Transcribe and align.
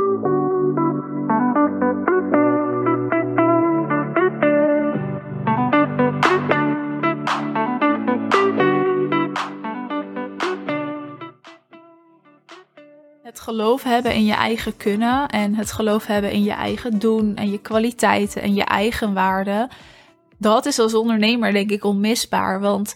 Het 0.00 0.08
geloof 13.40 13.82
hebben 13.82 14.14
in 14.14 14.24
je 14.24 14.32
eigen 14.32 14.76
kunnen 14.76 15.28
en 15.28 15.54
het 15.54 15.72
geloof 15.72 16.06
hebben 16.06 16.32
in 16.32 16.42
je 16.42 16.52
eigen 16.52 16.98
doen 16.98 17.36
en 17.36 17.50
je 17.50 17.58
kwaliteiten 17.58 18.42
en 18.42 18.54
je 18.54 18.64
eigen 18.64 19.14
waarden. 19.14 19.68
Dat 20.38 20.66
is 20.66 20.78
als 20.78 20.94
ondernemer 20.94 21.52
denk 21.52 21.70
ik 21.70 21.84
onmisbaar, 21.84 22.60
want 22.60 22.94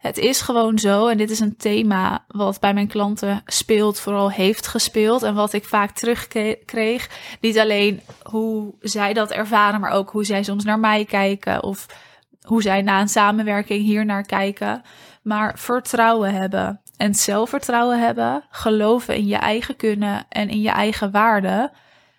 het 0.00 0.18
is 0.18 0.40
gewoon 0.40 0.78
zo 0.78 1.06
en 1.06 1.16
dit 1.16 1.30
is 1.30 1.40
een 1.40 1.56
thema 1.56 2.24
wat 2.28 2.60
bij 2.60 2.74
mijn 2.74 2.88
klanten 2.88 3.42
speelt, 3.46 4.00
vooral 4.00 4.30
heeft 4.30 4.66
gespeeld 4.66 5.22
en 5.22 5.34
wat 5.34 5.52
ik 5.52 5.64
vaak 5.64 5.90
terugkreeg. 5.90 7.10
Niet 7.40 7.58
alleen 7.58 8.00
hoe 8.22 8.74
zij 8.80 9.12
dat 9.12 9.30
ervaren, 9.30 9.80
maar 9.80 9.90
ook 9.90 10.10
hoe 10.10 10.24
zij 10.24 10.42
soms 10.42 10.64
naar 10.64 10.78
mij 10.78 11.04
kijken 11.04 11.62
of 11.62 11.86
hoe 12.42 12.62
zij 12.62 12.82
na 12.82 13.00
een 13.00 13.08
samenwerking 13.08 13.84
hier 13.84 14.04
naar 14.04 14.22
kijken. 14.22 14.82
Maar 15.22 15.58
vertrouwen 15.58 16.34
hebben 16.34 16.80
en 16.96 17.14
zelfvertrouwen 17.14 18.00
hebben, 18.00 18.44
geloven 18.50 19.16
in 19.16 19.26
je 19.26 19.36
eigen 19.36 19.76
kunnen 19.76 20.24
en 20.28 20.48
in 20.48 20.60
je 20.60 20.70
eigen 20.70 21.10
waarde, 21.10 21.72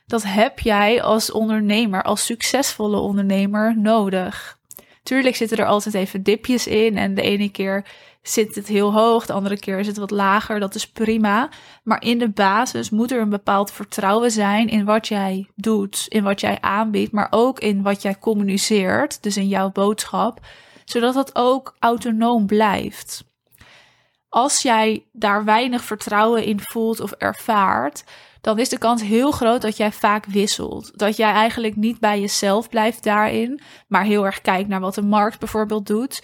dat 0.05 0.23
heb 0.23 0.59
jij 0.59 1.01
als 1.01 1.31
ondernemer, 1.31 2.03
als 2.03 2.25
succesvolle 2.25 2.97
ondernemer 2.97 3.77
nodig. 3.77 4.59
Tuurlijk 5.03 5.35
zitten 5.35 5.57
er 5.57 5.65
altijd 5.65 5.95
even 5.95 6.23
dipjes 6.23 6.67
in 6.67 6.97
en 6.97 7.15
de 7.15 7.21
ene 7.21 7.49
keer 7.49 7.85
zit 8.21 8.55
het 8.55 8.67
heel 8.67 8.93
hoog, 8.93 9.25
de 9.25 9.33
andere 9.33 9.59
keer 9.59 9.79
is 9.79 9.87
het 9.87 9.97
wat 9.97 10.11
lager, 10.11 10.59
dat 10.59 10.75
is 10.75 10.87
prima. 10.87 11.49
Maar 11.83 12.03
in 12.03 12.17
de 12.17 12.29
basis 12.29 12.89
moet 12.89 13.11
er 13.11 13.21
een 13.21 13.29
bepaald 13.29 13.71
vertrouwen 13.71 14.31
zijn 14.31 14.67
in 14.67 14.85
wat 14.85 15.07
jij 15.07 15.49
doet, 15.55 16.05
in 16.07 16.23
wat 16.23 16.39
jij 16.39 16.57
aanbiedt, 16.61 17.11
maar 17.11 17.27
ook 17.29 17.59
in 17.59 17.81
wat 17.81 18.01
jij 18.01 18.19
communiceert, 18.19 19.23
dus 19.23 19.37
in 19.37 19.47
jouw 19.47 19.71
boodschap, 19.71 20.39
zodat 20.85 21.15
het 21.15 21.31
ook 21.33 21.75
autonoom 21.79 22.45
blijft 22.45 23.29
als 24.31 24.61
jij 24.61 25.05
daar 25.11 25.43
weinig 25.43 25.83
vertrouwen 25.83 26.43
in 26.43 26.59
voelt 26.59 26.99
of 26.99 27.11
ervaart, 27.11 28.03
dan 28.41 28.59
is 28.59 28.69
de 28.69 28.77
kans 28.77 29.01
heel 29.01 29.31
groot 29.31 29.61
dat 29.61 29.77
jij 29.77 29.91
vaak 29.91 30.25
wisselt. 30.25 30.97
Dat 30.97 31.17
jij 31.17 31.31
eigenlijk 31.31 31.75
niet 31.75 31.99
bij 31.99 32.19
jezelf 32.19 32.69
blijft 32.69 33.03
daarin, 33.03 33.59
maar 33.87 34.03
heel 34.03 34.25
erg 34.25 34.41
kijkt 34.41 34.69
naar 34.69 34.79
wat 34.79 34.95
de 34.95 35.01
markt 35.01 35.39
bijvoorbeeld 35.39 35.87
doet. 35.87 36.21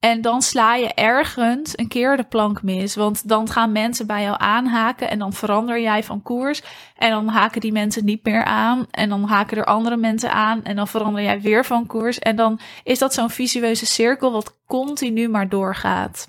En 0.00 0.20
dan 0.20 0.42
sla 0.42 0.74
je 0.74 0.94
ergens 0.94 1.78
een 1.78 1.88
keer 1.88 2.16
de 2.16 2.24
plank 2.24 2.62
mis. 2.62 2.94
Want 2.94 3.28
dan 3.28 3.48
gaan 3.48 3.72
mensen 3.72 4.06
bij 4.06 4.22
jou 4.22 4.36
aanhaken 4.38 5.10
en 5.10 5.18
dan 5.18 5.32
verander 5.32 5.80
jij 5.80 6.04
van 6.04 6.22
koers. 6.22 6.62
En 6.96 7.10
dan 7.10 7.28
haken 7.28 7.60
die 7.60 7.72
mensen 7.72 8.04
niet 8.04 8.24
meer 8.24 8.44
aan. 8.44 8.86
En 8.90 9.08
dan 9.08 9.24
haken 9.24 9.56
er 9.56 9.64
andere 9.64 9.96
mensen 9.96 10.32
aan. 10.32 10.62
En 10.62 10.76
dan 10.76 10.88
verander 10.88 11.22
jij 11.22 11.40
weer 11.40 11.64
van 11.64 11.86
koers. 11.86 12.18
En 12.18 12.36
dan 12.36 12.60
is 12.84 12.98
dat 12.98 13.14
zo'n 13.14 13.30
visueuze 13.30 13.86
cirkel 13.86 14.32
wat 14.32 14.56
continu 14.66 15.28
maar 15.28 15.48
doorgaat 15.48 16.28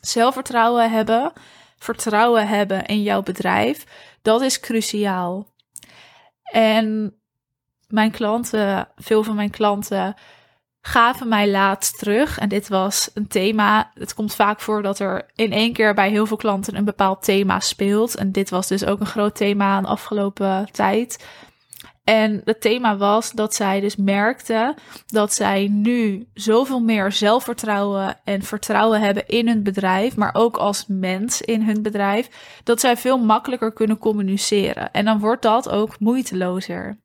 zelfvertrouwen 0.00 0.90
hebben, 0.90 1.32
vertrouwen 1.78 2.48
hebben 2.48 2.86
in 2.86 3.02
jouw 3.02 3.22
bedrijf, 3.22 3.84
dat 4.22 4.42
is 4.42 4.60
cruciaal. 4.60 5.54
En 6.42 7.14
mijn 7.88 8.10
klanten, 8.10 8.88
veel 8.96 9.22
van 9.22 9.34
mijn 9.34 9.50
klanten, 9.50 10.14
gaven 10.80 11.28
mij 11.28 11.50
laatst 11.50 11.98
terug. 11.98 12.38
En 12.38 12.48
dit 12.48 12.68
was 12.68 13.10
een 13.14 13.28
thema. 13.28 13.90
Het 13.94 14.14
komt 14.14 14.34
vaak 14.34 14.60
voor 14.60 14.82
dat 14.82 14.98
er 14.98 15.30
in 15.34 15.52
één 15.52 15.72
keer 15.72 15.94
bij 15.94 16.10
heel 16.10 16.26
veel 16.26 16.36
klanten 16.36 16.76
een 16.76 16.84
bepaald 16.84 17.22
thema 17.22 17.60
speelt. 17.60 18.16
En 18.16 18.32
dit 18.32 18.50
was 18.50 18.66
dus 18.68 18.84
ook 18.84 19.00
een 19.00 19.06
groot 19.06 19.34
thema 19.34 19.80
de 19.80 19.86
afgelopen 19.86 20.68
tijd. 20.72 21.26
En 22.08 22.40
het 22.44 22.60
thema 22.60 22.96
was 22.96 23.30
dat 23.32 23.54
zij 23.54 23.80
dus 23.80 23.96
merkte 23.96 24.74
dat 25.06 25.32
zij 25.32 25.68
nu 25.70 26.28
zoveel 26.34 26.80
meer 26.80 27.12
zelfvertrouwen 27.12 28.16
en 28.24 28.42
vertrouwen 28.42 29.00
hebben 29.00 29.26
in 29.26 29.48
hun 29.48 29.62
bedrijf, 29.62 30.16
maar 30.16 30.34
ook 30.34 30.56
als 30.56 30.84
mens 30.86 31.40
in 31.40 31.62
hun 31.62 31.82
bedrijf, 31.82 32.28
dat 32.64 32.80
zij 32.80 32.96
veel 32.96 33.18
makkelijker 33.18 33.72
kunnen 33.72 33.98
communiceren. 33.98 34.90
En 34.90 35.04
dan 35.04 35.18
wordt 35.18 35.42
dat 35.42 35.68
ook 35.68 35.98
moeitelozer. 35.98 36.98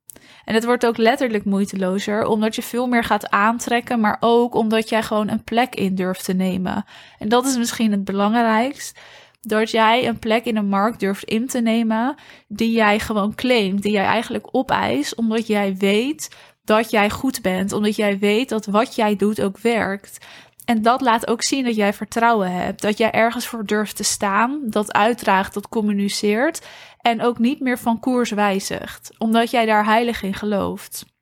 En 0.46 0.54
het 0.54 0.66
wordt 0.66 0.86
ook 0.86 0.98
letterlijk 0.98 1.46
moeitelozer, 1.46 2.26
omdat 2.26 2.56
je 2.56 2.62
veel 2.62 2.88
meer 2.88 3.04
gaat 3.04 3.30
aantrekken, 3.30 4.00
maar 4.00 4.18
ook 4.20 4.56
omdat 4.56 4.90
jij 4.90 5.04
gewoon 5.04 5.30
een 5.30 5.44
plek 5.44 5.76
in 5.76 5.96
durft 5.96 6.26
te 6.26 6.34
nemen. 6.34 6.86
En 7.20 7.30
dat 7.30 7.46
is 7.46 7.58
misschien 7.58 7.92
het 7.92 8.04
belangrijkst 8.04 9.00
dat 9.48 9.72
jij 9.72 10.08
een 10.08 10.20
plek 10.20 10.46
in 10.46 10.56
de 10.56 10.62
markt 10.62 11.00
durft 11.00 11.24
in 11.24 11.48
te 11.48 11.60
nemen 11.60 12.16
die 12.48 12.72
jij 12.72 13.00
gewoon 13.00 13.36
claimt, 13.36 13.82
die 13.82 13.92
jij 13.92 14.06
eigenlijk 14.06 14.48
opeist, 14.52 15.16
omdat 15.16 15.48
jij 15.48 15.76
weet 15.76 16.36
dat 16.64 16.92
jij 16.92 17.10
goed 17.10 17.42
bent, 17.42 17.72
omdat 17.72 17.96
jij 17.96 18.20
weet 18.20 18.50
dat 18.50 18.66
wat 18.66 18.96
jij 18.96 19.16
doet 19.16 19.42
ook 19.42 19.58
werkt. 19.58 20.26
En 20.66 20.82
dat 20.82 21.02
laat 21.02 21.28
ook 21.28 21.44
zien 21.44 21.64
dat 21.64 21.76
jij 21.76 21.94
vertrouwen 21.94 22.52
hebt, 22.52 22.82
dat 22.82 22.98
jij 22.98 23.12
ergens 23.12 23.48
voor 23.48 23.66
durft 23.66 23.96
te 23.96 24.04
staan, 24.04 24.62
dat 24.64 24.94
uitdraagt, 24.94 25.54
dat 25.54 25.70
communiceert 25.70 26.68
en 26.98 27.22
ook 27.22 27.40
niet 27.40 27.60
meer 27.60 27.80
van 27.80 28.00
koers 28.00 28.32
wijzigt, 28.32 29.12
omdat 29.18 29.52
jij 29.52 29.66
daar 29.66 29.86
heilig 29.86 30.22
in 30.22 30.34
gelooft. 30.34 31.13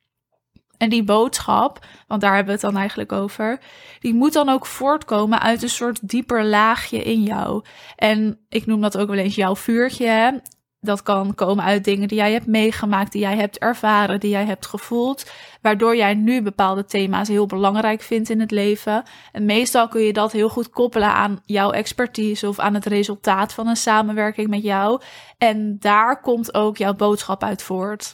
En 0.82 0.90
die 0.90 1.04
boodschap, 1.04 1.86
want 2.08 2.22
daar 2.22 2.36
hebben 2.36 2.54
we 2.56 2.60
het 2.62 2.72
dan 2.72 2.80
eigenlijk 2.80 3.12
over, 3.12 3.60
die 4.00 4.14
moet 4.14 4.34
dan 4.34 4.50
ook 4.50 4.66
voortkomen 4.66 5.42
uit 5.42 5.64
een 5.64 5.70
soort 5.70 6.10
dieper 6.10 6.46
laagje 6.46 7.04
in 7.04 7.24
jou. 7.24 7.64
En 7.96 8.40
ik 8.50 8.66
noem 8.66 8.82
dat 8.82 8.98
ook 8.98 9.10
wel 9.10 9.18
eens 9.18 9.36
jouw 9.36 9.56
vuurtje. 9.56 10.42
Dat 10.80 11.04
kan 11.04 11.36
komen 11.36 11.64
uit 11.64 11.84
dingen 11.84 12.08
die 12.08 12.18
jij 12.18 12.32
hebt 12.32 12.46
meegemaakt, 12.46 13.12
die 13.12 13.22
jij 13.22 13.36
hebt 13.36 13.58
ervaren, 13.58 14.20
die 14.20 14.30
jij 14.30 14.46
hebt 14.46 14.66
gevoeld, 14.66 15.32
waardoor 15.62 15.96
jij 15.96 16.14
nu 16.14 16.42
bepaalde 16.42 16.86
thema's 16.86 17.28
heel 17.28 17.46
belangrijk 17.46 18.02
vindt 18.02 18.30
in 18.30 18.40
het 18.40 18.52
leven. 18.52 19.04
En 19.32 19.46
meestal 19.46 19.88
kun 19.88 20.02
je 20.02 20.14
dat 20.14 20.32
heel 20.32 20.50
goed 20.50 20.70
koppelen 20.70 21.14
aan 21.14 21.42
jouw 21.46 21.72
expertise 21.72 22.48
of 22.48 22.60
aan 22.60 22.74
het 22.74 22.86
resultaat 22.86 23.54
van 23.54 23.68
een 23.68 23.76
samenwerking 23.76 24.48
met 24.48 24.64
jou. 24.64 25.02
En 25.38 25.80
daar 25.80 26.22
komt 26.22 26.54
ook 26.54 26.78
jouw 26.78 26.94
boodschap 26.94 27.44
uit 27.44 27.64
voort. 27.64 28.14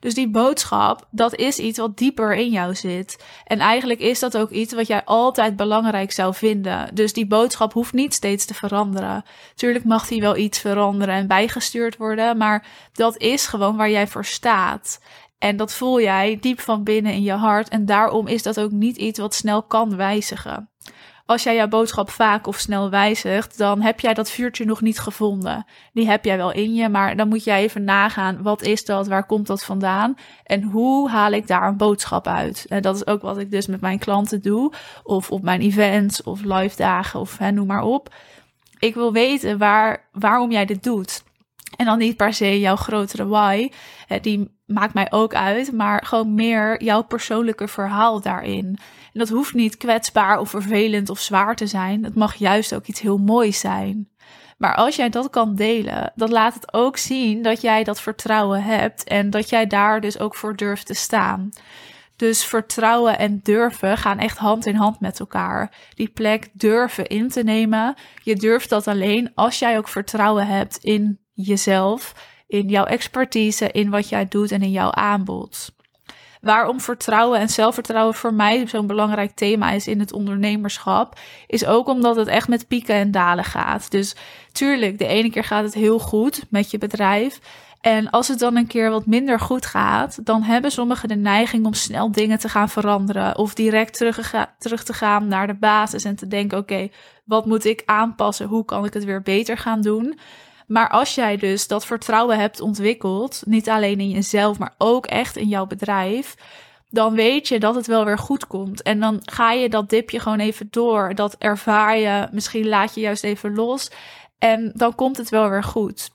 Dus 0.00 0.14
die 0.14 0.28
boodschap, 0.28 1.06
dat 1.10 1.34
is 1.34 1.58
iets 1.58 1.78
wat 1.78 1.96
dieper 1.96 2.34
in 2.34 2.50
jou 2.50 2.74
zit. 2.74 3.24
En 3.44 3.58
eigenlijk 3.58 4.00
is 4.00 4.18
dat 4.18 4.36
ook 4.36 4.50
iets 4.50 4.72
wat 4.72 4.86
jij 4.86 5.04
altijd 5.04 5.56
belangrijk 5.56 6.12
zou 6.12 6.34
vinden. 6.34 6.94
Dus 6.94 7.12
die 7.12 7.26
boodschap 7.26 7.72
hoeft 7.72 7.92
niet 7.92 8.14
steeds 8.14 8.44
te 8.44 8.54
veranderen. 8.54 9.24
Tuurlijk 9.54 9.84
mag 9.84 10.06
die 10.06 10.20
wel 10.20 10.36
iets 10.36 10.58
veranderen 10.58 11.14
en 11.14 11.26
bijgestuurd 11.26 11.96
worden, 11.96 12.36
maar 12.36 12.66
dat 12.92 13.18
is 13.18 13.46
gewoon 13.46 13.76
waar 13.76 13.90
jij 13.90 14.06
voor 14.06 14.24
staat. 14.24 15.00
En 15.38 15.56
dat 15.56 15.72
voel 15.72 16.00
jij 16.00 16.38
diep 16.40 16.60
van 16.60 16.84
binnen 16.84 17.12
in 17.12 17.22
je 17.22 17.32
hart. 17.32 17.68
En 17.68 17.86
daarom 17.86 18.26
is 18.26 18.42
dat 18.42 18.60
ook 18.60 18.70
niet 18.70 18.96
iets 18.96 19.18
wat 19.18 19.34
snel 19.34 19.62
kan 19.62 19.96
wijzigen 19.96 20.70
als 21.30 21.42
jij 21.42 21.54
jouw 21.54 21.68
boodschap 21.68 22.10
vaak 22.10 22.46
of 22.46 22.58
snel 22.58 22.90
wijzigt, 22.90 23.58
dan 23.58 23.80
heb 23.80 24.00
jij 24.00 24.14
dat 24.14 24.30
vuurtje 24.30 24.64
nog 24.64 24.80
niet 24.80 24.98
gevonden. 24.98 25.66
Die 25.92 26.06
heb 26.06 26.24
jij 26.24 26.36
wel 26.36 26.52
in 26.52 26.74
je, 26.74 26.88
maar 26.88 27.16
dan 27.16 27.28
moet 27.28 27.44
jij 27.44 27.62
even 27.62 27.84
nagaan: 27.84 28.42
wat 28.42 28.62
is 28.62 28.84
dat? 28.84 29.08
Waar 29.08 29.26
komt 29.26 29.46
dat 29.46 29.64
vandaan? 29.64 30.14
En 30.44 30.62
hoe 30.62 31.10
haal 31.10 31.32
ik 31.32 31.46
daar 31.46 31.68
een 31.68 31.76
boodschap 31.76 32.26
uit? 32.26 32.66
En 32.68 32.82
dat 32.82 32.94
is 32.94 33.06
ook 33.06 33.22
wat 33.22 33.38
ik 33.38 33.50
dus 33.50 33.66
met 33.66 33.80
mijn 33.80 33.98
klanten 33.98 34.42
doe, 34.42 34.72
of 35.02 35.30
op 35.30 35.42
mijn 35.42 35.60
events 35.60 36.22
of 36.22 36.42
live 36.42 36.76
dagen 36.76 37.20
of 37.20 37.38
hè, 37.38 37.50
noem 37.50 37.66
maar 37.66 37.82
op. 37.82 38.14
Ik 38.78 38.94
wil 38.94 39.12
weten 39.12 39.58
waar, 39.58 40.08
waarom 40.12 40.52
jij 40.52 40.64
dit 40.64 40.82
doet. 40.82 41.22
En 41.80 41.86
dan 41.86 41.98
niet 41.98 42.16
per 42.16 42.34
se 42.34 42.60
jouw 42.60 42.76
grotere 42.76 43.26
why, 43.26 43.70
die 44.20 44.50
maakt 44.66 44.94
mij 44.94 45.06
ook 45.10 45.34
uit, 45.34 45.72
maar 45.72 46.04
gewoon 46.04 46.34
meer 46.34 46.82
jouw 46.82 47.02
persoonlijke 47.02 47.68
verhaal 47.68 48.20
daarin. 48.20 48.78
En 49.12 49.18
dat 49.18 49.28
hoeft 49.28 49.54
niet 49.54 49.76
kwetsbaar 49.76 50.38
of 50.38 50.50
vervelend 50.50 51.10
of 51.10 51.20
zwaar 51.20 51.56
te 51.56 51.66
zijn. 51.66 52.04
Het 52.04 52.14
mag 52.14 52.34
juist 52.34 52.74
ook 52.74 52.86
iets 52.86 53.00
heel 53.00 53.18
moois 53.18 53.60
zijn. 53.60 54.08
Maar 54.58 54.74
als 54.74 54.96
jij 54.96 55.08
dat 55.08 55.30
kan 55.30 55.54
delen, 55.54 56.12
dan 56.14 56.30
laat 56.30 56.54
het 56.54 56.72
ook 56.72 56.96
zien 56.96 57.42
dat 57.42 57.60
jij 57.60 57.84
dat 57.84 58.00
vertrouwen 58.00 58.62
hebt 58.62 59.04
en 59.04 59.30
dat 59.30 59.48
jij 59.48 59.66
daar 59.66 60.00
dus 60.00 60.18
ook 60.18 60.34
voor 60.34 60.56
durft 60.56 60.86
te 60.86 60.94
staan. 60.94 61.48
Dus 62.16 62.44
vertrouwen 62.44 63.18
en 63.18 63.40
durven 63.42 63.96
gaan 63.98 64.18
echt 64.18 64.38
hand 64.38 64.66
in 64.66 64.74
hand 64.74 65.00
met 65.00 65.20
elkaar. 65.20 65.74
Die 65.94 66.08
plek 66.08 66.48
durven 66.52 67.06
in 67.06 67.28
te 67.28 67.42
nemen. 67.42 67.94
Je 68.22 68.36
durft 68.36 68.68
dat 68.68 68.86
alleen 68.86 69.30
als 69.34 69.58
jij 69.58 69.78
ook 69.78 69.88
vertrouwen 69.88 70.46
hebt 70.46 70.76
in 70.76 71.20
jezelf, 71.40 72.14
in 72.46 72.68
jouw 72.68 72.84
expertise, 72.84 73.70
in 73.70 73.90
wat 73.90 74.08
jij 74.08 74.28
doet 74.28 74.52
en 74.52 74.62
in 74.62 74.70
jouw 74.70 74.90
aanbod. 74.90 75.72
Waarom 76.40 76.80
vertrouwen 76.80 77.40
en 77.40 77.48
zelfvertrouwen 77.48 78.14
voor 78.14 78.34
mij 78.34 78.66
zo'n 78.66 78.86
belangrijk 78.86 79.30
thema 79.34 79.70
is 79.70 79.86
in 79.86 80.00
het 80.00 80.12
ondernemerschap, 80.12 81.18
is 81.46 81.66
ook 81.66 81.88
omdat 81.88 82.16
het 82.16 82.28
echt 82.28 82.48
met 82.48 82.68
pieken 82.68 82.94
en 82.94 83.10
dalen 83.10 83.44
gaat. 83.44 83.90
Dus 83.90 84.14
tuurlijk, 84.52 84.98
de 84.98 85.06
ene 85.06 85.30
keer 85.30 85.44
gaat 85.44 85.64
het 85.64 85.74
heel 85.74 85.98
goed 85.98 86.44
met 86.48 86.70
je 86.70 86.78
bedrijf. 86.78 87.40
En 87.80 88.10
als 88.10 88.28
het 88.28 88.38
dan 88.38 88.56
een 88.56 88.66
keer 88.66 88.90
wat 88.90 89.06
minder 89.06 89.40
goed 89.40 89.66
gaat, 89.66 90.26
dan 90.26 90.42
hebben 90.42 90.70
sommigen 90.70 91.08
de 91.08 91.16
neiging 91.16 91.66
om 91.66 91.74
snel 91.74 92.12
dingen 92.12 92.38
te 92.38 92.48
gaan 92.48 92.68
veranderen. 92.68 93.38
Of 93.38 93.54
direct 93.54 93.98
terug, 93.98 94.84
te 94.84 94.92
gaan 94.92 95.28
naar 95.28 95.46
de 95.46 95.54
basis 95.54 96.04
en 96.04 96.16
te 96.16 96.26
denken: 96.26 96.58
oké, 96.58 96.88
wat 97.24 97.46
moet 97.46 97.64
ik 97.64 97.82
aanpassen? 97.86 98.46
Hoe 98.46 98.64
kan 98.64 98.84
ik 98.84 98.94
het 98.94 99.04
weer 99.04 99.22
beter 99.22 99.58
gaan 99.58 99.80
doen? 99.80 100.18
Maar 100.70 100.88
als 100.88 101.14
jij 101.14 101.36
dus 101.36 101.66
dat 101.66 101.86
vertrouwen 101.86 102.38
hebt 102.38 102.60
ontwikkeld, 102.60 103.42
niet 103.46 103.68
alleen 103.68 104.00
in 104.00 104.08
jezelf, 104.10 104.58
maar 104.58 104.74
ook 104.78 105.06
echt 105.06 105.36
in 105.36 105.48
jouw 105.48 105.66
bedrijf, 105.66 106.34
dan 106.88 107.14
weet 107.14 107.48
je 107.48 107.60
dat 107.60 107.74
het 107.74 107.86
wel 107.86 108.04
weer 108.04 108.18
goed 108.18 108.46
komt. 108.46 108.82
En 108.82 109.00
dan 109.00 109.20
ga 109.24 109.52
je 109.52 109.68
dat 109.68 109.90
dipje 109.90 110.20
gewoon 110.20 110.38
even 110.38 110.68
door. 110.70 111.14
Dat 111.14 111.36
ervaar 111.38 111.98
je, 111.98 112.28
misschien 112.32 112.68
laat 112.68 112.94
je 112.94 113.00
juist 113.00 113.24
even 113.24 113.54
los. 113.54 113.90
En 114.38 114.72
dan 114.74 114.94
komt 114.94 115.16
het 115.16 115.28
wel 115.28 115.48
weer 115.48 115.64
goed. 115.64 116.10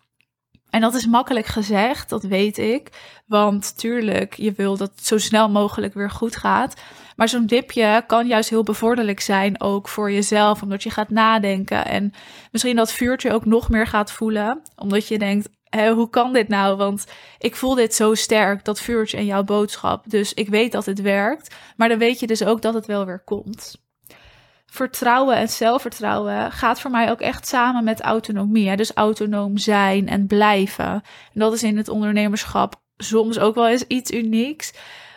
En 0.75 0.81
dat 0.81 0.93
is 0.93 1.05
makkelijk 1.05 1.45
gezegd, 1.45 2.09
dat 2.09 2.23
weet 2.23 2.57
ik. 2.57 2.89
Want 3.25 3.77
tuurlijk, 3.77 4.33
je 4.33 4.51
wil 4.51 4.77
dat 4.77 4.91
het 4.95 5.05
zo 5.05 5.17
snel 5.17 5.49
mogelijk 5.49 5.93
weer 5.93 6.09
goed 6.09 6.35
gaat. 6.35 6.81
Maar 7.15 7.29
zo'n 7.29 7.45
dipje 7.45 8.03
kan 8.07 8.27
juist 8.27 8.49
heel 8.49 8.63
bevorderlijk 8.63 9.19
zijn, 9.19 9.61
ook 9.61 9.87
voor 9.87 10.11
jezelf, 10.11 10.61
omdat 10.61 10.83
je 10.83 10.89
gaat 10.89 11.09
nadenken. 11.09 11.85
En 11.85 12.13
misschien 12.51 12.75
dat 12.75 12.91
vuurtje 12.91 13.33
ook 13.33 13.45
nog 13.45 13.69
meer 13.69 13.87
gaat 13.87 14.11
voelen, 14.11 14.61
omdat 14.75 15.07
je 15.07 15.17
denkt: 15.17 15.49
hé, 15.69 15.91
hoe 15.91 16.09
kan 16.09 16.33
dit 16.33 16.47
nou? 16.47 16.77
Want 16.77 17.05
ik 17.37 17.55
voel 17.55 17.75
dit 17.75 17.95
zo 17.95 18.13
sterk, 18.13 18.65
dat 18.65 18.79
vuurtje 18.79 19.17
en 19.17 19.25
jouw 19.25 19.43
boodschap. 19.43 20.09
Dus 20.09 20.33
ik 20.33 20.49
weet 20.49 20.71
dat 20.71 20.85
het 20.85 21.01
werkt, 21.01 21.55
maar 21.77 21.89
dan 21.89 21.97
weet 21.97 22.19
je 22.19 22.27
dus 22.27 22.43
ook 22.43 22.61
dat 22.61 22.73
het 22.73 22.85
wel 22.85 23.05
weer 23.05 23.23
komt 23.23 23.84
vertrouwen 24.65 25.35
en 25.35 25.49
zelfvertrouwen 25.49 26.51
gaat 26.51 26.81
voor 26.81 26.91
mij 26.91 27.11
ook 27.11 27.21
echt 27.21 27.47
samen 27.47 27.83
met 27.83 28.01
autonomie. 28.01 28.69
Hè? 28.69 28.75
Dus 28.75 28.93
autonoom 28.93 29.57
zijn 29.57 30.07
en 30.07 30.27
blijven. 30.27 30.91
En 31.33 31.39
dat 31.39 31.53
is 31.53 31.63
in 31.63 31.77
het 31.77 31.89
ondernemerschap 31.89 32.75
soms 32.97 33.39
ook 33.39 33.55
wel 33.55 33.67
eens 33.67 33.87
iets 33.87 34.11
unieks. 34.11 34.73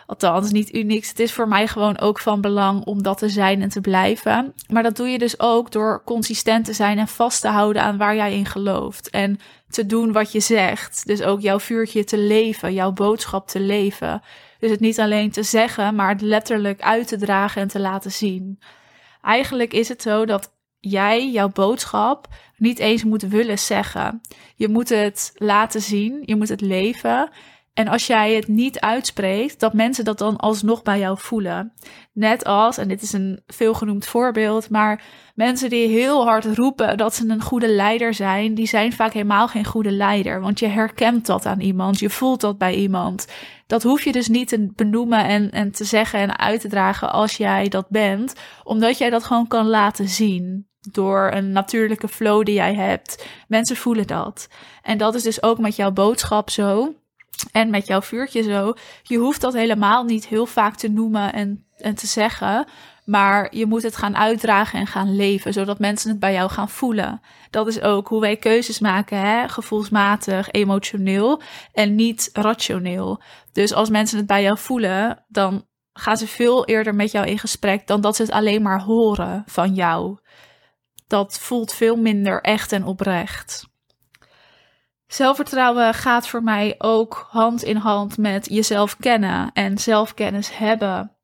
Althans, 0.07 0.51
niet 0.51 0.75
unieks. 0.75 1.09
Het 1.09 1.21
is 1.21 1.33
voor 1.33 1.49
mij 1.49 1.67
gewoon 1.67 1.99
ook 1.99 2.19
van 2.19 2.41
belang 2.41 2.85
om 2.85 3.03
dat 3.03 3.19
te 3.19 3.29
zijn 3.29 3.63
en 3.63 3.69
te 3.69 3.81
blijven. 3.81 4.55
Maar 4.69 4.83
dat 4.83 4.97
doe 4.97 5.09
je 5.09 5.19
dus 5.19 5.41
ook 5.41 5.73
door 5.73 6.03
consistent 6.05 6.65
te 6.65 6.73
zijn 6.73 6.99
en 6.99 7.09
vast 7.09 7.41
te 7.41 7.49
houden 7.49 7.83
aan 7.83 7.97
waar 7.97 8.17
jij 8.17 8.35
in 8.35 8.47
gelooft. 8.47 9.11
En 9.11 9.39
te 9.69 9.87
doen 9.87 10.13
wat 10.13 10.33
je 10.33 10.41
zegt. 10.41 11.07
Dus 11.07 11.23
ook 11.23 11.41
jouw 11.41 11.61
vuurtje 11.61 12.05
te 12.05 12.19
leven, 12.19 12.75
jouw 12.75 12.93
boodschap 12.93 13.49
te 13.49 13.61
leven. 13.61 14.23
Dus 14.59 14.71
het 14.71 14.81
niet 14.81 15.01
alleen 15.01 15.31
te 15.31 15.43
zeggen, 15.43 15.95
maar 15.95 16.09
het 16.09 16.21
letterlijk 16.21 16.81
uit 16.81 17.09
te 17.09 17.17
dragen 17.17 17.63
en 17.63 17.69
te 17.69 17.81
laten 17.81 18.13
zien. 18.13 18.59
Eigenlijk 19.29 19.73
is 19.73 19.89
het 19.89 20.03
zo 20.03 20.27
dat 20.27 20.53
jij 20.79 21.31
jouw 21.31 21.49
boodschap 21.49 22.29
niet 22.57 22.79
eens 22.79 23.05
moet 23.05 23.23
willen 23.23 23.59
zeggen. 23.59 24.21
Je 24.55 24.69
moet 24.69 24.89
het 24.89 25.33
laten 25.35 25.81
zien, 25.81 26.23
je 26.25 26.37
moet 26.37 26.49
het 26.49 26.61
leven. 26.61 27.31
En 27.75 27.89
als 27.89 28.07
jij 28.07 28.35
het 28.35 28.49
niet 28.49 28.81
uitspreekt, 28.81 29.61
dat 29.61 29.73
mensen 29.73 30.05
dat 30.05 30.19
dan 30.19 30.37
alsnog 30.37 30.83
bij 30.83 30.99
jou 30.99 31.19
voelen. 31.19 31.73
Net 32.13 32.45
als, 32.45 32.79
en 32.79 32.89
dit 32.89 33.03
is 33.03 33.13
een 33.13 33.43
veelgenoemd 33.47 34.07
voorbeeld, 34.07 34.71
maar 34.71 35.03
mensen 35.35 35.71
die 35.71 35.89
heel 35.89 36.25
hard 36.25 36.45
roepen 36.45 36.97
dat 36.97 37.15
ze 37.15 37.29
een 37.29 37.43
goede 37.43 37.69
leider 37.69 38.15
zijn, 38.15 38.55
die 38.55 38.67
zijn 38.67 38.93
vaak 38.93 39.13
helemaal 39.13 39.49
geen 39.49 39.65
goede 39.65 39.91
leider. 39.93 40.41
Want 40.41 40.59
je 40.59 40.67
herkent 40.67 41.27
dat 41.27 41.47
aan 41.47 41.61
iemand, 41.61 41.99
je 41.99 42.11
voelt 42.11 42.41
dat 42.41 42.59
bij 42.59 42.75
iemand. 42.75 43.27
Dat 43.69 43.83
hoef 43.83 44.05
je 44.05 44.13
dus 44.13 44.29
niet 44.29 44.49
te 44.49 44.73
benoemen 44.75 45.25
en, 45.25 45.51
en 45.51 45.71
te 45.71 45.85
zeggen 45.85 46.21
en 46.21 46.39
uit 46.39 46.61
te 46.61 46.69
dragen 46.69 47.13
als 47.13 47.37
jij 47.37 47.69
dat 47.69 47.89
bent, 47.89 48.33
omdat 48.63 48.99
jij 48.99 49.11
dat 49.11 49.25
gewoon 49.25 49.47
kan 49.47 49.67
laten 49.67 50.09
zien 50.09 50.69
door 50.93 51.31
een 51.33 51.53
natuurlijke 51.53 52.09
flow 52.09 52.45
die 52.45 52.55
jij 52.55 52.75
hebt. 52.75 53.27
Mensen 53.49 53.77
voelen 53.77 54.07
dat. 54.07 54.49
En 54.83 54.99
dat 54.99 55.15
is 55.15 55.23
dus 55.23 55.43
ook 55.43 55.59
met 55.59 55.77
jouw 55.77 55.91
boodschap 55.91 56.51
zo. 56.51 56.95
En 57.53 57.71
met 57.71 57.87
jouw 57.87 58.03
vuurtje 58.03 58.43
zo. 58.43 58.75
Je 59.03 59.19
hoeft 59.19 59.41
dat 59.41 59.53
helemaal 59.53 60.05
niet 60.05 60.27
heel 60.27 60.47
vaak 60.47 60.77
te 60.77 60.89
noemen 60.89 61.33
en, 61.33 61.65
en 61.77 61.95
te 61.95 62.07
zeggen. 62.07 62.67
Maar 63.09 63.57
je 63.57 63.67
moet 63.67 63.83
het 63.83 63.97
gaan 63.97 64.17
uitdragen 64.17 64.79
en 64.79 64.87
gaan 64.87 65.17
leven, 65.17 65.53
zodat 65.53 65.79
mensen 65.79 66.11
het 66.11 66.19
bij 66.19 66.33
jou 66.33 66.51
gaan 66.51 66.69
voelen. 66.69 67.21
Dat 67.51 67.67
is 67.67 67.81
ook 67.81 68.09
hoe 68.09 68.21
wij 68.21 68.37
keuzes 68.37 68.79
maken, 68.79 69.19
hè? 69.19 69.49
gevoelsmatig, 69.49 70.51
emotioneel 70.51 71.41
en 71.73 71.95
niet 71.95 72.31
rationeel. 72.33 73.23
Dus 73.53 73.73
als 73.73 73.91
mensen 73.91 74.19
het 74.19 74.27
bij 74.27 74.43
jou 74.43 74.59
voelen, 74.59 75.25
dan 75.29 75.67
gaan 75.93 76.17
ze 76.17 76.27
veel 76.27 76.67
eerder 76.67 76.95
met 76.95 77.11
jou 77.11 77.27
in 77.27 77.39
gesprek 77.39 77.87
dan 77.87 78.01
dat 78.01 78.17
ze 78.17 78.23
het 78.23 78.31
alleen 78.31 78.63
maar 78.63 78.81
horen 78.81 79.43
van 79.47 79.75
jou. 79.75 80.19
Dat 81.07 81.39
voelt 81.39 81.75
veel 81.75 81.97
minder 81.97 82.41
echt 82.41 82.73
en 82.73 82.85
oprecht. 82.85 83.67
Zelfvertrouwen 85.07 85.95
gaat 85.95 86.29
voor 86.29 86.43
mij 86.43 86.75
ook 86.79 87.27
hand 87.31 87.63
in 87.63 87.77
hand 87.77 88.19
met 88.19 88.47
jezelf 88.47 88.97
kennen 88.97 89.51
en 89.53 89.79
zelfkennis 89.79 90.57
hebben. 90.59 91.18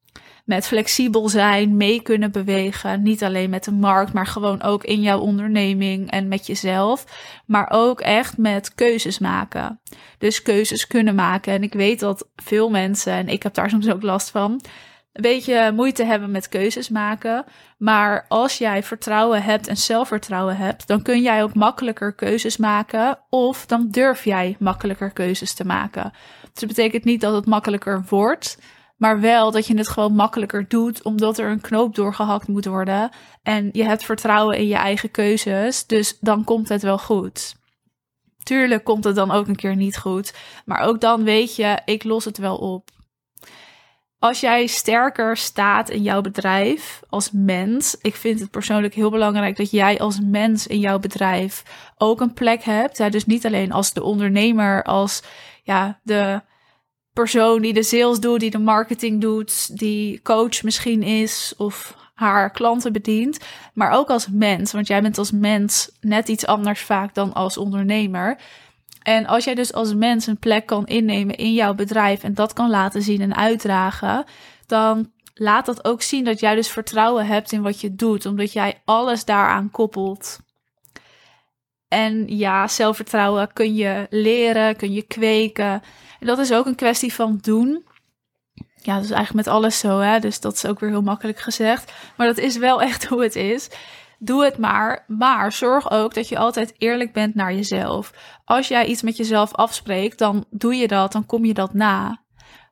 Met 0.45 0.67
flexibel 0.67 1.29
zijn, 1.29 1.77
mee 1.77 2.03
kunnen 2.03 2.33
bewegen. 2.33 3.03
Niet 3.03 3.25
alleen 3.25 3.51
met 3.51 3.65
de 3.65 3.73
markt, 3.73 4.13
maar 4.13 4.27
gewoon 4.27 4.63
ook 4.63 4.85
in 4.85 5.01
jouw 5.01 5.19
onderneming 5.19 6.11
en 6.11 6.29
met 6.29 6.47
jezelf. 6.47 7.05
Maar 7.47 7.69
ook 7.71 8.01
echt 8.01 8.37
met 8.39 8.75
keuzes 8.75 9.19
maken. 9.19 9.81
Dus 10.19 10.43
keuzes 10.43 10.87
kunnen 10.87 11.15
maken. 11.15 11.53
En 11.53 11.63
ik 11.63 11.73
weet 11.73 12.01
dat 12.01 12.29
veel 12.37 12.71
mensen, 12.71 13.13
en 13.13 13.29
ik 13.29 13.43
heb 13.43 13.55
daar 13.55 13.71
soms 13.71 13.89
ook 13.89 14.03
last 14.03 14.31
van, 14.31 14.61
een 15.15 15.23
beetje 15.23 15.73
moeite 15.73 16.05
hebben 16.05 16.31
met 16.31 16.49
keuzes 16.49 16.89
maken. 16.89 17.45
Maar 17.79 18.25
als 18.29 18.59
jij 18.59 18.83
vertrouwen 18.83 19.43
hebt 19.43 19.69
en 19.69 19.77
zelfvertrouwen 19.77 20.57
hebt, 20.57 20.87
dan 20.87 21.03
kun 21.03 21.23
jij 21.23 21.43
ook 21.43 21.55
makkelijker 21.55 22.15
keuzes 22.15 22.57
maken. 22.57 23.19
Of 23.29 23.67
dan 23.67 23.89
durf 23.91 24.25
jij 24.25 24.57
makkelijker 24.59 25.11
keuzes 25.11 25.55
te 25.55 25.65
maken. 25.65 26.13
Dus 26.41 26.51
dat 26.53 26.69
betekent 26.69 27.05
niet 27.05 27.21
dat 27.21 27.35
het 27.35 27.47
makkelijker 27.47 28.05
wordt. 28.09 28.59
Maar 29.05 29.21
wel 29.21 29.51
dat 29.51 29.67
je 29.67 29.77
het 29.77 29.89
gewoon 29.89 30.15
makkelijker 30.15 30.69
doet, 30.69 31.03
omdat 31.03 31.39
er 31.39 31.51
een 31.51 31.61
knoop 31.61 31.95
doorgehakt 31.95 32.49
moet 32.49 32.65
worden. 32.65 33.11
En 33.43 33.69
je 33.73 33.85
hebt 33.85 34.05
vertrouwen 34.05 34.59
in 34.59 34.67
je 34.67 34.75
eigen 34.75 35.11
keuzes. 35.11 35.87
Dus 35.87 36.19
dan 36.21 36.45
komt 36.45 36.69
het 36.69 36.83
wel 36.83 36.99
goed. 36.99 37.55
Tuurlijk 38.43 38.85
komt 38.85 39.05
het 39.05 39.15
dan 39.15 39.31
ook 39.31 39.47
een 39.47 39.57
keer 39.57 39.77
niet 39.77 39.99
goed. 39.99 40.35
Maar 40.65 40.81
ook 40.81 41.01
dan 41.01 41.25
weet 41.25 41.57
je, 41.57 41.79
ik 41.85 42.05
los 42.05 42.25
het 42.25 42.39
wel 42.39 42.57
op. 42.57 42.91
Als 44.19 44.41
jij 44.41 44.67
sterker 44.67 45.37
staat 45.37 45.91
in 45.91 46.03
jouw 46.03 46.21
bedrijf 46.21 47.03
als 47.09 47.31
mens, 47.33 47.97
ik 48.01 48.15
vind 48.15 48.41
het 48.41 48.51
persoonlijk 48.51 48.95
heel 48.95 49.11
belangrijk 49.11 49.57
dat 49.57 49.71
jij 49.71 49.99
als 49.99 50.21
mens 50.21 50.67
in 50.67 50.79
jouw 50.79 50.99
bedrijf 50.99 51.63
ook 51.97 52.21
een 52.21 52.33
plek 52.33 52.63
hebt. 52.63 53.13
Dus 53.13 53.27
niet 53.27 53.47
alleen 53.47 53.73
als 53.73 53.93
de 53.93 54.03
ondernemer, 54.03 54.83
als 54.83 55.23
ja, 55.63 56.01
de 56.03 56.43
persoon 57.15 57.63
die 57.63 57.73
de 57.73 57.83
sales 57.83 58.21
doet, 58.21 58.41
die 58.41 58.51
de 58.51 58.59
marketing 58.59 59.21
doet, 59.21 59.79
die 59.79 60.23
coach 60.23 60.63
misschien 60.63 61.03
is 61.03 61.55
of 61.57 61.97
haar 62.15 62.51
klanten 62.51 62.93
bedient, 62.93 63.39
maar 63.75 63.91
ook 63.91 64.11
als 64.11 64.29
mens, 64.29 64.73
want 64.73 64.87
jij 64.87 65.03
bent 65.03 65.19
als 65.19 65.31
mens 65.31 65.91
net 66.01 66.29
iets 66.29 66.47
anders 66.47 66.81
vaak 66.81 67.15
dan 67.15 67.33
als 67.33 67.57
ondernemer. 67.57 68.39
En 69.03 69.27
als 69.27 69.45
jij 69.45 69.55
dus 69.55 69.73
als 69.73 69.95
mens 69.95 70.27
een 70.27 70.39
plek 70.39 70.67
kan 70.67 70.87
innemen 70.87 71.37
in 71.37 71.53
jouw 71.53 71.75
bedrijf 71.75 72.23
en 72.23 72.35
dat 72.35 72.53
kan 72.53 72.71
laten 72.71 73.03
zien 73.03 73.21
en 73.21 73.37
uitdragen, 73.37 74.25
dan 74.67 75.13
laat 75.35 75.67
dat 75.67 75.85
ook 75.85 76.03
zien 76.03 76.25
dat 76.25 76.41
jij 76.41 76.55
dus 76.55 76.69
vertrouwen 76.69 77.27
hebt 77.27 77.53
in 77.53 77.63
wat 77.63 77.81
je 77.81 77.95
doet, 77.95 78.27
omdat 78.27 78.53
jij 78.53 78.83
alles 78.85 79.25
daaraan 79.25 79.71
koppelt. 79.71 80.39
En 81.89 82.37
ja, 82.37 82.69
zelfvertrouwen 82.69 83.53
kun 83.53 83.75
je 83.75 84.07
leren, 84.11 84.77
kun 84.77 84.93
je 84.93 85.03
kweken. 85.03 85.83
En 86.21 86.27
dat 86.27 86.39
is 86.39 86.53
ook 86.53 86.67
een 86.67 86.75
kwestie 86.75 87.13
van 87.13 87.39
doen. 87.41 87.85
Ja, 88.77 88.95
dat 88.95 89.05
is 89.05 89.11
eigenlijk 89.11 89.47
met 89.47 89.55
alles 89.55 89.79
zo, 89.79 89.99
hè? 89.99 90.19
Dus 90.19 90.41
dat 90.41 90.55
is 90.55 90.67
ook 90.67 90.81
weer 90.81 90.91
heel 90.91 91.03
makkelijk 91.03 91.39
gezegd. 91.39 91.93
Maar 92.17 92.27
dat 92.27 92.39
is 92.39 92.57
wel 92.57 92.83
echt 92.89 93.05
hoe 93.05 93.23
het 93.23 93.37
is. 93.37 93.71
Doe 94.19 94.45
het 94.45 94.59
maar, 94.59 95.05
maar 95.07 95.53
zorg 95.53 95.91
ook 95.91 96.15
dat 96.15 96.29
je 96.29 96.39
altijd 96.39 96.75
eerlijk 96.79 97.13
bent 97.13 97.35
naar 97.35 97.55
jezelf. 97.55 98.13
Als 98.45 98.69
jij 98.69 98.87
iets 98.87 99.03
met 99.03 99.17
jezelf 99.17 99.55
afspreekt, 99.55 100.19
dan 100.19 100.45
doe 100.51 100.75
je 100.75 100.89
dat, 100.89 101.13
dan 101.13 101.27
kom 101.27 101.45
je 101.45 101.55
dat 101.55 101.75
na. 101.75 102.23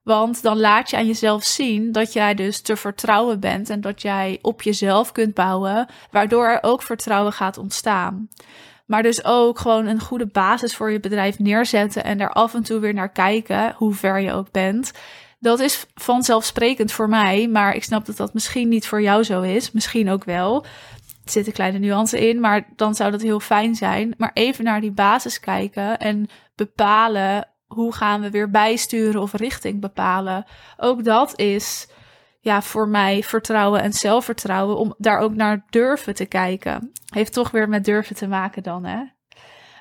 Want 0.03 0.43
dan 0.43 0.61
laat 0.61 0.91
je 0.91 0.97
aan 0.97 1.07
jezelf 1.07 1.45
zien 1.45 1.93
dat 1.93 2.13
jij 2.13 2.35
dus 2.35 2.61
te 2.61 2.77
vertrouwen 2.77 3.41
bent 3.41 3.71
en 3.71 3.81
dat 3.81 4.03
jij 4.03 4.39
op 4.43 4.63
jezelf 4.63 5.13
kunt 5.13 5.35
bouwen, 5.35 5.87
waardoor 6.11 6.47
er 6.47 6.59
ook 6.63 6.83
vertrouwen 6.83 7.33
gaat 7.33 7.59
ontstaan. 7.59 8.29
Maar 8.87 9.03
dus 9.03 9.25
ook 9.25 9.59
gewoon 9.59 9.87
een 9.87 10.01
goede 10.01 10.27
basis 10.27 10.77
voor 10.77 10.91
je 10.91 11.01
bedrijf 11.01 11.39
neerzetten 11.39 12.05
en 12.05 12.21
er 12.21 12.31
af 12.31 12.55
en 12.55 12.63
toe 12.63 12.79
weer 12.79 12.95
naar 12.95 13.13
kijken, 13.13 13.75
hoe 13.77 13.95
ver 13.95 14.21
je 14.21 14.33
ook 14.33 14.51
bent. 14.51 14.93
Dat 15.41 15.61
is 15.61 15.87
vanzelfsprekend 15.95 16.93
voor 16.93 17.09
mij, 17.09 17.49
maar 17.49 17.75
ik 17.75 17.85
snap 17.85 18.07
dat 18.07 18.17
dat 18.17 18.35
misschien 18.35 18.69
niet 18.69 18.87
voor 18.87 19.03
jou 19.03 19.23
zo 19.23 19.41
is. 19.41 19.73
Misschien 19.73 20.11
ook 20.11 20.25
wel. 20.25 20.65
Er 21.25 21.31
zit 21.31 21.47
een 21.47 21.53
kleine 21.53 21.79
nuance 21.79 22.29
in, 22.29 22.41
maar 22.41 22.69
dan 22.77 22.95
zou 22.95 23.11
dat 23.11 23.23
heel 23.23 23.41
fijn 23.41 23.75
zijn. 23.75 24.15
Maar 24.17 24.31
even 24.35 24.65
naar 24.65 24.81
die 24.81 24.93
basis 24.93 25.41
kijken 25.41 25.99
en 25.99 26.29
bepalen 26.55 27.49
hoe 27.67 27.95
gaan 27.95 28.21
we 28.21 28.31
weer 28.31 28.51
bijsturen 28.51 29.21
of 29.21 29.33
richting 29.33 29.81
bepalen. 29.81 30.45
Ook 30.77 31.05
dat 31.05 31.39
is 31.39 31.89
ja, 32.43 32.63
voor 32.63 32.89
mij 32.89 33.23
vertrouwen 33.23 33.83
en 33.83 33.93
zelfvertrouwen 33.93 34.77
om 34.77 34.95
daar 34.99 35.19
ook 35.19 35.35
naar 35.35 35.65
durven 35.71 36.15
te 36.15 36.27
kijken. 36.27 36.93
Heeft 37.15 37.33
toch 37.33 37.51
weer 37.51 37.69
met 37.69 37.85
durven 37.85 38.17
te 38.17 38.27
maken 38.27 38.63
dan, 38.63 38.85
hè? 38.85 39.03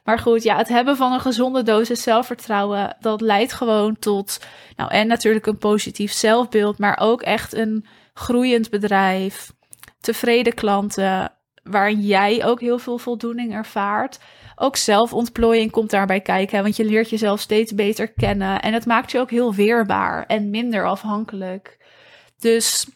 Maar 0.04 0.20
goed, 0.20 0.44
ja, 0.44 0.58
het 0.58 0.68
hebben 0.68 0.96
van 0.96 1.14
een 1.14 1.20
gezonde 1.20 1.64
dosis 1.64 2.04
zelfvertrouwen, 2.04 2.96
dat 3.00 3.22
leidt 3.22 3.54
gewoon 3.54 4.00
tot, 4.00 4.40
nou, 4.76 4.92
en 4.92 5.08
natuurlijk 5.08 5.46
een 5.46 5.58
positief 5.58 6.12
zelfbeeld, 6.12 6.78
maar 6.78 6.98
ook 7.00 7.22
echt 7.22 7.54
een 7.54 7.86
groeiend 8.14 8.70
bedrijf, 8.70 9.52
tevreden 10.00 10.54
klanten, 10.54 11.32
waarin 11.64 12.02
jij 12.02 12.46
ook 12.46 12.60
heel 12.60 12.80
veel 12.80 12.98
voldoening 12.98 13.54
ervaart. 13.54 14.20
Ook 14.56 14.76
zelfontplooiing 14.76 15.72
komt 15.72 15.90
daarbij 15.90 16.22
kijken, 16.22 16.64
want 16.64 16.76
je 16.76 16.86
leert 16.86 17.10
jezelf 17.10 17.40
steeds 17.40 17.74
beter 17.74 18.14
kennen. 18.14 18.62
En 18.62 18.74
het 18.74 18.86
maakt 18.86 19.12
je 19.12 19.20
ook 19.20 19.30
heel 19.30 19.54
weerbaar 19.54 20.26
en 20.26 20.50
minder 20.50 20.88
afhankelijk. 20.88 21.80
Dus 22.42 22.88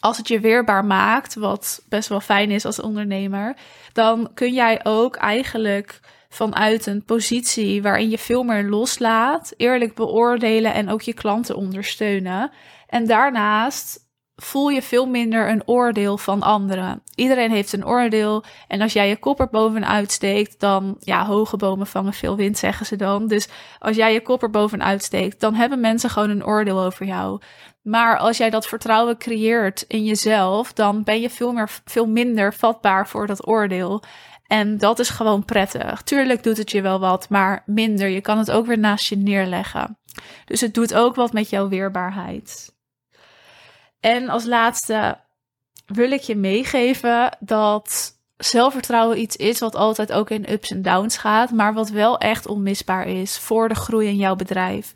als 0.00 0.16
het 0.16 0.28
je 0.28 0.40
weerbaar 0.40 0.84
maakt, 0.84 1.34
wat 1.34 1.82
best 1.88 2.08
wel 2.08 2.20
fijn 2.20 2.50
is 2.50 2.64
als 2.64 2.80
ondernemer, 2.80 3.56
dan 3.92 4.30
kun 4.34 4.52
jij 4.52 4.80
ook 4.82 5.16
eigenlijk 5.16 6.00
vanuit 6.28 6.86
een 6.86 7.04
positie 7.04 7.82
waarin 7.82 8.10
je 8.10 8.18
veel 8.18 8.42
meer 8.42 8.64
loslaat, 8.64 9.52
eerlijk 9.56 9.94
beoordelen 9.94 10.74
en 10.74 10.88
ook 10.88 11.02
je 11.02 11.14
klanten 11.14 11.56
ondersteunen. 11.56 12.50
En 12.86 13.06
daarnaast 13.06 14.08
voel 14.42 14.68
je 14.68 14.82
veel 14.82 15.06
minder 15.06 15.50
een 15.50 15.62
oordeel 15.66 16.18
van 16.18 16.42
anderen. 16.42 17.02
Iedereen 17.14 17.50
heeft 17.50 17.72
een 17.72 17.86
oordeel. 17.86 18.44
En 18.68 18.80
als 18.80 18.92
jij 18.92 19.08
je 19.08 19.16
kop 19.16 19.40
er 19.40 19.48
bovenuit 19.48 20.12
steekt, 20.12 20.60
dan, 20.60 20.96
ja, 21.00 21.26
hoge 21.26 21.56
bomen 21.56 21.86
vangen 21.86 22.12
veel 22.12 22.36
wind, 22.36 22.58
zeggen 22.58 22.86
ze 22.86 22.96
dan. 22.96 23.26
Dus 23.26 23.48
als 23.78 23.96
jij 23.96 24.12
je 24.12 24.22
kop 24.22 24.42
er 24.42 24.50
bovenuit 24.50 25.02
steekt, 25.02 25.40
dan 25.40 25.54
hebben 25.54 25.80
mensen 25.80 26.10
gewoon 26.10 26.30
een 26.30 26.46
oordeel 26.46 26.82
over 26.82 27.06
jou. 27.06 27.40
Maar 27.82 28.18
als 28.18 28.36
jij 28.36 28.50
dat 28.50 28.66
vertrouwen 28.66 29.18
creëert 29.18 29.84
in 29.88 30.04
jezelf, 30.04 30.72
dan 30.72 31.02
ben 31.02 31.20
je 31.20 31.30
veel, 31.30 31.52
meer, 31.52 31.70
veel 31.84 32.06
minder 32.06 32.54
vatbaar 32.54 33.08
voor 33.08 33.26
dat 33.26 33.46
oordeel. 33.46 34.02
En 34.46 34.78
dat 34.78 34.98
is 34.98 35.08
gewoon 35.08 35.44
prettig. 35.44 36.02
Tuurlijk 36.02 36.42
doet 36.42 36.56
het 36.56 36.70
je 36.70 36.82
wel 36.82 37.00
wat, 37.00 37.28
maar 37.28 37.62
minder. 37.66 38.08
Je 38.08 38.20
kan 38.20 38.38
het 38.38 38.50
ook 38.50 38.66
weer 38.66 38.78
naast 38.78 39.08
je 39.08 39.16
neerleggen. 39.16 39.98
Dus 40.44 40.60
het 40.60 40.74
doet 40.74 40.94
ook 40.94 41.14
wat 41.14 41.32
met 41.32 41.50
jouw 41.50 41.68
weerbaarheid. 41.68 42.78
En 44.00 44.28
als 44.28 44.44
laatste 44.44 45.18
wil 45.86 46.10
ik 46.10 46.20
je 46.20 46.36
meegeven 46.36 47.36
dat 47.40 48.18
zelfvertrouwen 48.36 49.20
iets 49.20 49.36
is 49.36 49.58
wat 49.58 49.74
altijd 49.74 50.12
ook 50.12 50.30
in 50.30 50.52
ups 50.52 50.70
en 50.70 50.82
downs 50.82 51.16
gaat, 51.16 51.50
maar 51.50 51.74
wat 51.74 51.90
wel 51.90 52.18
echt 52.18 52.46
onmisbaar 52.46 53.06
is 53.06 53.38
voor 53.38 53.68
de 53.68 53.74
groei 53.74 54.08
in 54.08 54.16
jouw 54.16 54.36
bedrijf. 54.36 54.92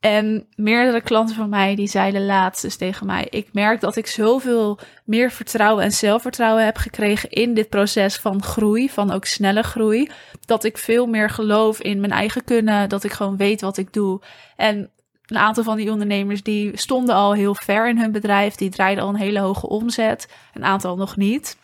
En 0.00 0.46
meerdere 0.56 1.00
klanten 1.00 1.36
van 1.36 1.48
mij 1.48 1.74
die 1.74 1.86
zeiden 1.86 2.26
laatst 2.26 2.62
dus 2.62 2.76
tegen 2.76 3.06
mij: 3.06 3.26
Ik 3.30 3.48
merk 3.52 3.80
dat 3.80 3.96
ik 3.96 4.06
zoveel 4.06 4.78
meer 5.04 5.30
vertrouwen 5.30 5.84
en 5.84 5.92
zelfvertrouwen 5.92 6.64
heb 6.64 6.76
gekregen 6.76 7.30
in 7.30 7.54
dit 7.54 7.68
proces 7.68 8.16
van 8.16 8.42
groei, 8.42 8.90
van 8.90 9.10
ook 9.10 9.24
snelle 9.24 9.62
groei. 9.62 10.10
Dat 10.46 10.64
ik 10.64 10.78
veel 10.78 11.06
meer 11.06 11.30
geloof 11.30 11.80
in 11.80 12.00
mijn 12.00 12.12
eigen 12.12 12.44
kunnen, 12.44 12.88
dat 12.88 13.04
ik 13.04 13.12
gewoon 13.12 13.36
weet 13.36 13.60
wat 13.60 13.76
ik 13.76 13.92
doe. 13.92 14.20
En 14.56 14.90
een 15.26 15.36
aantal 15.38 15.64
van 15.64 15.76
die 15.76 15.90
ondernemers 15.90 16.42
die 16.42 16.76
stonden 16.76 17.14
al 17.14 17.32
heel 17.32 17.54
ver 17.54 17.88
in 17.88 17.98
hun 17.98 18.12
bedrijf, 18.12 18.54
die 18.54 18.70
draaiden 18.70 19.04
al 19.04 19.10
een 19.10 19.16
hele 19.16 19.40
hoge 19.40 19.68
omzet, 19.68 20.28
een 20.54 20.64
aantal 20.64 20.96
nog 20.96 21.16
niet. 21.16 21.56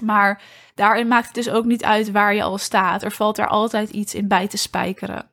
Maar 0.00 0.42
daarin 0.74 1.08
maakt 1.08 1.26
het 1.26 1.34
dus 1.34 1.50
ook 1.50 1.64
niet 1.64 1.84
uit 1.84 2.10
waar 2.10 2.34
je 2.34 2.42
al 2.42 2.58
staat. 2.58 3.02
Er 3.02 3.12
valt 3.12 3.38
er 3.38 3.48
altijd 3.48 3.90
iets 3.90 4.14
in 4.14 4.28
bij 4.28 4.48
te 4.48 4.56
spijkeren. 4.56 5.29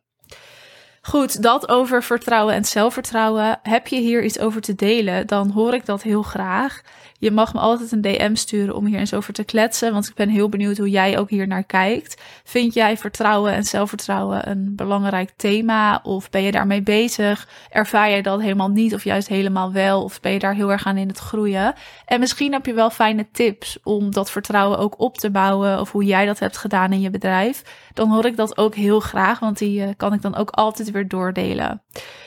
Goed, 1.09 1.41
dat 1.41 1.69
over 1.69 2.03
vertrouwen 2.03 2.53
en 2.53 2.65
zelfvertrouwen. 2.65 3.59
Heb 3.63 3.87
je 3.87 3.99
hier 3.99 4.23
iets 4.23 4.39
over 4.39 4.61
te 4.61 4.75
delen, 4.75 5.27
dan 5.27 5.49
hoor 5.49 5.73
ik 5.73 5.85
dat 5.85 6.03
heel 6.03 6.21
graag. 6.21 6.81
Je 7.19 7.31
mag 7.31 7.53
me 7.53 7.59
altijd 7.59 7.91
een 7.91 8.01
DM 8.01 8.35
sturen 8.35 8.75
om 8.75 8.85
hier 8.85 8.99
eens 8.99 9.13
over 9.13 9.33
te 9.33 9.43
kletsen, 9.43 9.93
want 9.93 10.07
ik 10.07 10.13
ben 10.13 10.29
heel 10.29 10.49
benieuwd 10.49 10.77
hoe 10.77 10.89
jij 10.89 11.17
ook 11.17 11.29
hier 11.29 11.47
naar 11.47 11.63
kijkt. 11.63 12.21
Vind 12.43 12.73
jij 12.73 12.97
vertrouwen 12.97 13.53
en 13.53 13.63
zelfvertrouwen 13.63 14.49
een 14.49 14.75
belangrijk 14.75 15.31
thema 15.35 15.99
of 16.03 16.29
ben 16.29 16.41
je 16.41 16.51
daarmee 16.51 16.81
bezig? 16.81 17.47
Ervaar 17.69 18.09
jij 18.09 18.21
dat 18.21 18.41
helemaal 18.41 18.69
niet 18.69 18.93
of 18.93 19.03
juist 19.03 19.27
helemaal 19.27 19.71
wel 19.71 20.03
of 20.03 20.19
ben 20.19 20.31
je 20.31 20.39
daar 20.39 20.55
heel 20.55 20.71
erg 20.71 20.85
aan 20.85 20.97
in 20.97 21.07
het 21.07 21.17
groeien? 21.17 21.73
En 22.05 22.19
misschien 22.19 22.51
heb 22.53 22.65
je 22.65 22.73
wel 22.73 22.89
fijne 22.89 23.27
tips 23.31 23.77
om 23.83 24.11
dat 24.11 24.31
vertrouwen 24.31 24.77
ook 24.77 24.99
op 24.99 25.17
te 25.17 25.29
bouwen 25.29 25.79
of 25.79 25.91
hoe 25.91 26.03
jij 26.03 26.25
dat 26.25 26.39
hebt 26.39 26.57
gedaan 26.57 26.91
in 26.91 27.01
je 27.01 27.09
bedrijf. 27.09 27.63
Dan 27.97 28.09
hoor 28.09 28.25
ik 28.25 28.35
dat 28.35 28.57
ook 28.57 28.75
heel 28.75 28.99
graag, 28.99 29.39
want 29.39 29.57
die 29.57 29.83
eh, 29.83 29.89
kan 29.97 30.13
ik 30.13 30.21
dan 30.21 30.35
ook 30.35 30.49
altijd 30.49 30.91
weer 30.91 31.07
doordelen. 31.07 31.83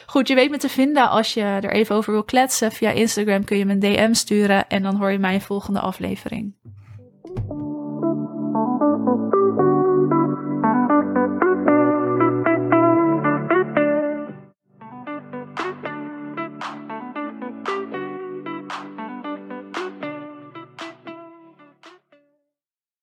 Goed, 0.06 0.28
je 0.28 0.34
weet 0.34 0.50
me 0.50 0.56
te 0.56 0.68
vinden 0.68 1.10
als 1.10 1.34
je 1.34 1.42
er 1.42 1.70
even 1.70 1.96
over 1.96 2.12
wil 2.12 2.24
kletsen. 2.24 2.72
Via 2.72 2.90
Instagram 2.90 3.44
kun 3.44 3.58
je 3.58 3.66
me 3.66 3.72
een 3.72 3.80
DM 3.80 4.12
sturen 4.12 4.68
en 4.68 4.82
dan 4.82 4.96
hoor 4.96 5.10
je 5.10 5.18
mijn 5.18 5.40
volgende 5.40 5.80
aflevering. 5.80 6.54